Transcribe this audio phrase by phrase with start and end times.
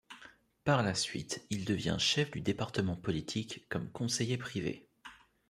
[0.63, 4.87] Par la suite, il devient chef du Département politique comme conseiller privé.